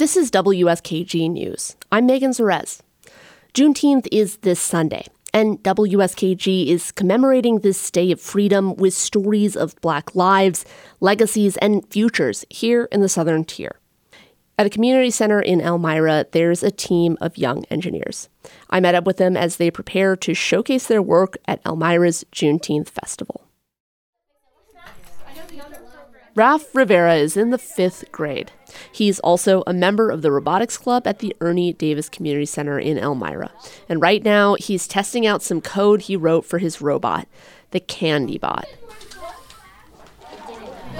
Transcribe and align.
This 0.00 0.16
is 0.16 0.30
WSKG 0.30 1.30
News. 1.30 1.76
I'm 1.92 2.06
Megan 2.06 2.30
Zerez. 2.30 2.80
Juneteenth 3.52 4.08
is 4.10 4.38
this 4.38 4.58
Sunday, 4.58 5.04
and 5.34 5.62
WSKG 5.62 6.68
is 6.68 6.90
commemorating 6.90 7.58
this 7.58 7.90
day 7.90 8.10
of 8.10 8.18
freedom 8.18 8.76
with 8.76 8.94
stories 8.94 9.56
of 9.56 9.78
Black 9.82 10.14
lives, 10.14 10.64
legacies, 11.00 11.58
and 11.58 11.86
futures 11.92 12.46
here 12.48 12.88
in 12.90 13.02
the 13.02 13.10
Southern 13.10 13.44
Tier. 13.44 13.78
At 14.58 14.64
a 14.64 14.70
community 14.70 15.10
center 15.10 15.42
in 15.42 15.60
Elmira, 15.60 16.24
there's 16.32 16.62
a 16.62 16.70
team 16.70 17.18
of 17.20 17.36
young 17.36 17.66
engineers. 17.66 18.30
I 18.70 18.80
met 18.80 18.94
up 18.94 19.04
with 19.04 19.18
them 19.18 19.36
as 19.36 19.58
they 19.58 19.70
prepare 19.70 20.16
to 20.16 20.32
showcase 20.32 20.86
their 20.86 21.02
work 21.02 21.36
at 21.46 21.60
Elmira's 21.66 22.24
Juneteenth 22.32 22.88
Festival. 22.88 23.49
Raf 26.34 26.74
Rivera 26.74 27.16
is 27.16 27.36
in 27.36 27.50
the 27.50 27.58
fifth 27.58 28.10
grade. 28.12 28.52
He's 28.92 29.18
also 29.20 29.64
a 29.66 29.72
member 29.72 30.10
of 30.10 30.22
the 30.22 30.30
robotics 30.30 30.78
club 30.78 31.06
at 31.06 31.18
the 31.18 31.34
Ernie 31.40 31.72
Davis 31.72 32.08
Community 32.08 32.46
Center 32.46 32.78
in 32.78 32.98
Elmira. 32.98 33.50
And 33.88 34.00
right 34.00 34.22
now, 34.22 34.54
he's 34.54 34.86
testing 34.86 35.26
out 35.26 35.42
some 35.42 35.60
code 35.60 36.02
he 36.02 36.16
wrote 36.16 36.44
for 36.44 36.58
his 36.58 36.80
robot, 36.80 37.26
the 37.72 37.80
Candy 37.80 38.38
Bot. 38.38 38.66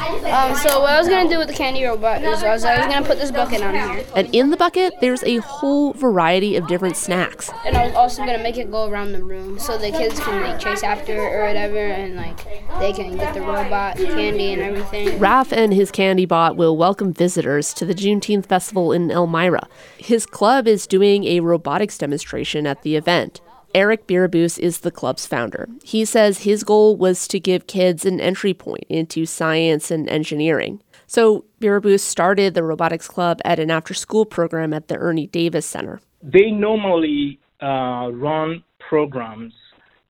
Um, 0.00 0.56
so 0.56 0.80
what 0.80 0.90
I 0.90 0.98
was 0.98 1.08
gonna 1.08 1.28
do 1.28 1.38
with 1.38 1.48
the 1.48 1.54
candy 1.54 1.84
robot 1.84 2.22
is 2.22 2.42
I 2.42 2.52
was, 2.52 2.64
I 2.64 2.78
was 2.78 2.92
gonna 2.92 3.06
put 3.06 3.18
this 3.18 3.30
bucket 3.30 3.62
on 3.62 3.74
here, 3.74 4.04
And 4.16 4.34
in 4.34 4.50
the 4.50 4.56
bucket, 4.56 4.94
there's 5.00 5.22
a 5.24 5.36
whole 5.38 5.92
variety 5.92 6.56
of 6.56 6.66
different 6.66 6.96
snacks. 6.96 7.50
and 7.66 7.76
I 7.76 7.86
was 7.86 7.94
also 7.94 8.24
gonna 8.24 8.42
make 8.42 8.56
it 8.56 8.70
go 8.70 8.88
around 8.88 9.12
the 9.12 9.22
room 9.22 9.58
so 9.58 9.76
the 9.76 9.90
kids 9.90 10.18
can 10.20 10.42
like 10.42 10.58
chase 10.58 10.82
after 10.82 11.12
it 11.12 11.18
or 11.34 11.44
whatever, 11.44 11.78
and 11.78 12.16
like 12.16 12.42
they 12.80 12.92
can 12.92 13.16
get 13.16 13.34
the 13.34 13.40
robot 13.42 13.96
candy 13.96 14.54
and 14.54 14.62
everything. 14.62 15.18
Raf 15.18 15.52
and 15.52 15.74
his 15.74 15.90
candy 15.90 16.24
bot 16.24 16.56
will 16.56 16.76
welcome 16.76 17.12
visitors 17.12 17.74
to 17.74 17.84
the 17.84 17.94
Juneteenth 17.94 18.46
Festival 18.46 18.92
in 18.92 19.10
Elmira. 19.10 19.68
His 19.98 20.24
club 20.24 20.66
is 20.66 20.86
doing 20.86 21.24
a 21.24 21.40
robotics 21.40 21.98
demonstration 21.98 22.66
at 22.66 22.82
the 22.82 22.96
event. 22.96 23.40
Eric 23.74 24.06
Birabus 24.06 24.58
is 24.58 24.80
the 24.80 24.90
club's 24.90 25.26
founder. 25.26 25.68
He 25.84 26.04
says 26.04 26.42
his 26.42 26.64
goal 26.64 26.96
was 26.96 27.28
to 27.28 27.38
give 27.38 27.66
kids 27.66 28.04
an 28.04 28.20
entry 28.20 28.52
point 28.52 28.84
into 28.88 29.26
science 29.26 29.90
and 29.90 30.08
engineering. 30.08 30.82
So 31.06 31.44
Birabus 31.60 32.00
started 32.00 32.54
the 32.54 32.64
robotics 32.64 33.08
club 33.08 33.40
at 33.44 33.58
an 33.58 33.70
after 33.70 33.94
school 33.94 34.24
program 34.24 34.72
at 34.72 34.88
the 34.88 34.96
Ernie 34.96 35.28
Davis 35.28 35.66
Center. 35.66 36.00
They 36.22 36.50
normally 36.50 37.38
uh, 37.62 38.10
run 38.12 38.62
programs 38.78 39.52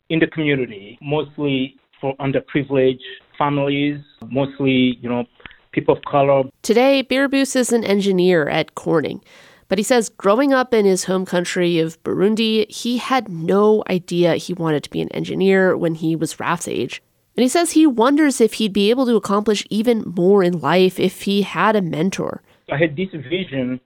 in 0.08 0.20
the 0.20 0.26
community, 0.26 0.98
mostly 1.00 1.76
for 2.00 2.16
underprivileged 2.16 3.00
families, 3.38 4.00
mostly, 4.30 4.98
you 5.00 5.08
know, 5.08 5.24
people 5.72 5.96
of 5.96 6.02
color. 6.04 6.44
Today, 6.62 7.02
Birabus 7.02 7.56
is 7.56 7.72
an 7.72 7.84
engineer 7.84 8.48
at 8.48 8.74
Corning. 8.74 9.22
But 9.70 9.78
he 9.78 9.84
says 9.84 10.08
growing 10.08 10.52
up 10.52 10.74
in 10.74 10.84
his 10.84 11.04
home 11.04 11.24
country 11.24 11.78
of 11.78 12.02
Burundi, 12.02 12.68
he 12.68 12.98
had 12.98 13.28
no 13.28 13.84
idea 13.88 14.34
he 14.34 14.52
wanted 14.52 14.82
to 14.82 14.90
be 14.90 15.00
an 15.00 15.12
engineer 15.12 15.76
when 15.76 15.94
he 15.94 16.16
was 16.16 16.40
Raf's 16.40 16.66
age. 16.66 17.00
And 17.36 17.44
he 17.44 17.48
says 17.48 17.70
he 17.70 17.86
wonders 17.86 18.40
if 18.40 18.54
he'd 18.54 18.72
be 18.72 18.90
able 18.90 19.06
to 19.06 19.14
accomplish 19.14 19.64
even 19.70 20.02
more 20.16 20.42
in 20.42 20.58
life 20.58 20.98
if 20.98 21.22
he 21.22 21.42
had 21.42 21.76
a 21.76 21.82
mentor. 21.82 22.42
I 22.70 22.78
had 22.78 22.96
this 22.96 23.10
vision 23.12 23.80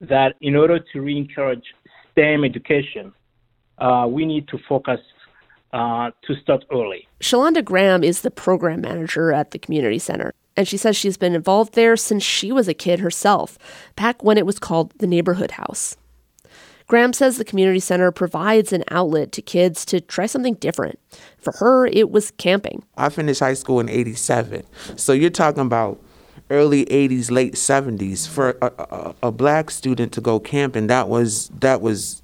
that 0.00 0.36
in 0.40 0.54
order 0.54 0.78
to 0.78 1.00
re 1.00 1.18
encourage 1.18 1.64
STEM 2.12 2.44
education, 2.44 3.12
uh, 3.78 4.06
we 4.08 4.24
need 4.24 4.46
to 4.48 4.58
focus 4.68 5.00
uh, 5.72 6.12
to 6.26 6.36
start 6.36 6.64
early. 6.70 7.08
Shalonda 7.18 7.64
Graham 7.64 8.04
is 8.04 8.20
the 8.20 8.30
program 8.30 8.82
manager 8.82 9.32
at 9.32 9.50
the 9.50 9.58
community 9.58 9.98
center. 9.98 10.32
And 10.56 10.68
she 10.68 10.76
says 10.76 10.96
she's 10.96 11.16
been 11.16 11.34
involved 11.34 11.74
there 11.74 11.96
since 11.96 12.22
she 12.22 12.52
was 12.52 12.68
a 12.68 12.74
kid 12.74 13.00
herself, 13.00 13.58
back 13.96 14.22
when 14.22 14.38
it 14.38 14.46
was 14.46 14.58
called 14.58 14.92
the 14.98 15.06
Neighborhood 15.06 15.52
House. 15.52 15.96
Graham 16.86 17.12
says 17.12 17.38
the 17.38 17.44
community 17.44 17.80
center 17.80 18.10
provides 18.10 18.72
an 18.72 18.84
outlet 18.90 19.32
to 19.32 19.40
kids 19.40 19.84
to 19.86 20.00
try 20.00 20.26
something 20.26 20.54
different. 20.54 20.98
For 21.38 21.52
her, 21.58 21.86
it 21.86 22.10
was 22.10 22.32
camping. 22.32 22.84
I 22.96 23.08
finished 23.08 23.40
high 23.40 23.54
school 23.54 23.80
in 23.80 23.88
87. 23.88 24.64
So 24.96 25.12
you're 25.12 25.30
talking 25.30 25.62
about 25.62 26.02
early 26.50 26.84
80s, 26.86 27.30
late 27.30 27.54
70s 27.54 28.28
for 28.28 28.58
a, 28.60 28.66
a, 28.78 29.14
a 29.22 29.32
black 29.32 29.70
student 29.70 30.12
to 30.12 30.20
go 30.20 30.38
camping. 30.38 30.86
That 30.88 31.08
was 31.08 31.48
that 31.60 31.80
was 31.80 32.21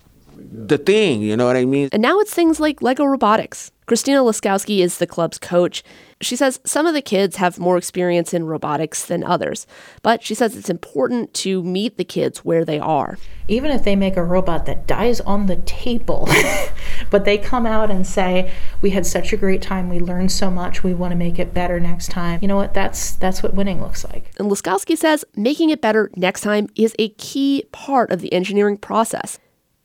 the 0.51 0.79
thing, 0.79 1.23
you 1.23 1.37
know 1.37 1.47
what 1.47 1.57
I 1.57 1.65
mean? 1.65 1.89
And 1.93 2.03
now 2.03 2.19
it's 2.21 2.33
things 2.33 2.61
like 2.61 2.83
Lego 2.83 3.05
robotics. 3.05 3.71
Christina 3.89 4.21
Laskowski 4.21 4.81
is 4.81 4.99
the 4.99 5.07
club's 5.07 5.39
coach. 5.39 5.83
She 6.21 6.37
says 6.37 6.61
some 6.65 6.85
of 6.85 6.93
the 6.93 7.01
kids 7.01 7.37
have 7.37 7.59
more 7.59 7.79
experience 7.79 8.35
in 8.35 8.45
robotics 8.45 9.07
than 9.07 9.25
others, 9.25 9.67
but 10.03 10.23
she 10.23 10.35
says 10.35 10.55
it's 10.55 10.69
important 10.69 11.33
to 11.35 11.63
meet 11.63 11.97
the 11.97 12.05
kids 12.05 12.45
where 12.45 12.67
they 12.67 12.79
are. 12.79 13.17
Even 13.47 13.71
if 13.71 13.85
they 13.85 13.97
make 13.97 14.19
a 14.19 14.25
robot 14.25 14.67
that 14.67 14.87
dies 14.87 15.21
on 15.23 15.47
the 15.47 15.57
table, 15.57 16.29
but 17.11 17.25
they 17.25 17.39
come 17.39 17.65
out 17.65 17.91
and 17.91 18.07
say, 18.07 18.53
"We 18.83 18.91
had 18.91 19.07
such 19.07 19.33
a 19.33 19.39
great 19.39 19.63
time. 19.63 19.89
We 19.89 20.01
learned 20.01 20.33
so 20.33 20.51
much. 20.51 20.83
We 20.83 20.93
want 20.93 21.13
to 21.13 21.17
make 21.17 21.39
it 21.39 21.55
better 21.55 21.81
next 21.81 22.11
time." 22.11 22.41
You 22.43 22.49
know 22.49 22.57
what? 22.57 22.75
That's 22.75 23.13
that's 23.13 23.43
what 23.43 23.55
winning 23.55 23.81
looks 23.81 24.05
like. 24.05 24.33
And 24.39 24.51
Laskowski 24.51 24.99
says 24.99 25.25
making 25.35 25.71
it 25.71 25.81
better 25.81 26.11
next 26.15 26.43
time 26.43 26.69
is 26.77 26.95
a 26.99 27.09
key 27.11 27.65
part 27.73 28.11
of 28.11 28.21
the 28.21 28.33
engineering 28.35 28.77
process. 28.77 29.39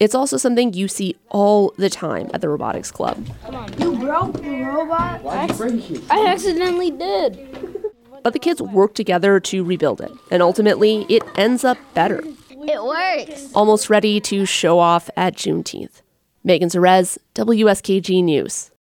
It's 0.04 0.14
also 0.14 0.36
something 0.36 0.74
you 0.74 0.90
see 0.90 1.16
all 1.30 1.74
the 1.78 1.90
time 1.90 2.30
at 2.34 2.42
the 2.42 2.50
robotics 2.50 2.92
club. 2.92 3.26
You 3.80 3.98
broke 3.98 4.34
the 4.34 4.64
robot. 4.66 5.24
Why'd 5.24 5.52
you 5.52 5.56
break 5.56 5.92
it? 5.92 6.04
I 6.10 6.28
accidentally 6.28 6.92
did. 6.92 7.40
But 8.22 8.34
the 8.34 8.40
kids 8.40 8.62
work 8.62 8.96
together 8.96 9.40
to 9.40 9.64
rebuild 9.64 10.02
it, 10.02 10.12
and 10.30 10.44
ultimately, 10.44 11.06
it 11.08 11.24
ends 11.38 11.64
up 11.64 11.78
better. 11.94 12.22
It 12.50 12.84
works. 12.84 13.50
Almost 13.56 13.90
ready 13.90 14.20
to 14.20 14.46
show 14.46 14.78
off 14.78 15.10
at 15.16 15.38
Juneteenth. 15.38 16.02
Megan 16.44 16.68
Zerez, 16.68 17.18
WSKG 17.36 18.22
News. 18.26 18.72